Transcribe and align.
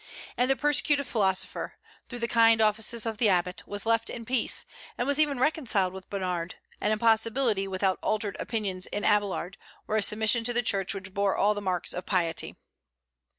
And 0.35 0.49
the 0.49 0.55
persecuted 0.55 1.05
philosopher, 1.05 1.75
through 2.09 2.17
the 2.17 2.27
kind 2.27 2.59
offices 2.59 3.05
of 3.05 3.19
the 3.19 3.29
abbot, 3.29 3.67
was 3.67 3.85
left 3.85 4.09
in 4.09 4.25
peace, 4.25 4.65
and 4.97 5.05
was 5.07 5.19
even 5.19 5.39
reconciled 5.39 5.93
with 5.93 6.09
Bernard, 6.09 6.55
an 6.81 6.91
impossibility 6.91 7.67
without 7.67 7.99
altered 8.01 8.35
opinions 8.39 8.87
in 8.87 9.03
Abélard, 9.03 9.57
or 9.87 9.97
a 9.97 10.01
submission 10.01 10.43
to 10.45 10.53
the 10.53 10.63
Church 10.63 10.95
which 10.95 11.13
bore 11.13 11.37
all 11.37 11.53
the 11.53 11.61
marks 11.61 11.93
of 11.93 12.07
piety. 12.07 12.55